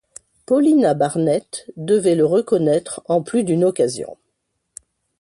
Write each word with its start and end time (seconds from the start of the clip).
Paulina 0.47 0.95
Barnett 0.95 1.71
devait 1.77 2.15
le 2.15 2.25
reconnaître 2.25 3.03
en 3.05 3.21
plus 3.21 3.43
d’une 3.43 3.63
occasion. 3.63 4.17